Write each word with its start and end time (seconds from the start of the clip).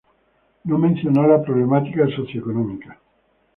No 0.63 0.79
mencionó 0.79 1.27
la 1.27 1.43
problemática 1.43 2.07
socioeconómica. 2.15 2.97